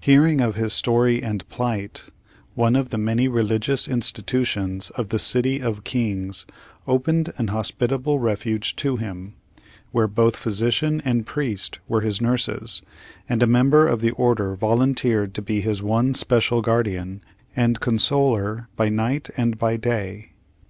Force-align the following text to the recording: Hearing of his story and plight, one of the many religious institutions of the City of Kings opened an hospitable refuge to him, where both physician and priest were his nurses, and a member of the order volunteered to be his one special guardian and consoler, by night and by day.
Hearing 0.00 0.40
of 0.40 0.54
his 0.54 0.72
story 0.72 1.22
and 1.22 1.46
plight, 1.50 2.06
one 2.54 2.74
of 2.74 2.88
the 2.88 2.96
many 2.96 3.28
religious 3.28 3.86
institutions 3.86 4.88
of 4.94 5.10
the 5.10 5.18
City 5.18 5.60
of 5.60 5.84
Kings 5.84 6.46
opened 6.86 7.34
an 7.36 7.48
hospitable 7.48 8.18
refuge 8.18 8.76
to 8.76 8.96
him, 8.96 9.34
where 9.92 10.08
both 10.08 10.36
physician 10.36 11.02
and 11.04 11.26
priest 11.26 11.80
were 11.86 12.00
his 12.00 12.18
nurses, 12.18 12.80
and 13.28 13.42
a 13.42 13.46
member 13.46 13.86
of 13.86 14.00
the 14.00 14.12
order 14.12 14.54
volunteered 14.54 15.34
to 15.34 15.42
be 15.42 15.60
his 15.60 15.82
one 15.82 16.14
special 16.14 16.62
guardian 16.62 17.20
and 17.54 17.78
consoler, 17.80 18.70
by 18.74 18.88
night 18.88 19.28
and 19.36 19.58
by 19.58 19.76
day. 19.76 20.30